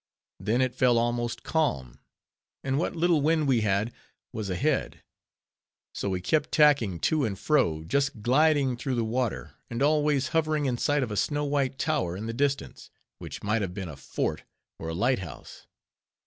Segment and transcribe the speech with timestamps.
[0.39, 1.99] Then it fell almost calm,
[2.63, 3.93] and what little wind we had,
[4.33, 5.03] was ahead;
[5.93, 10.65] so we kept tacking to and fro, just gliding through the water, and always hovering
[10.65, 13.95] in sight of a snow white tower in the distance, which might have been a
[13.95, 14.43] fort,
[14.79, 15.67] or a light house.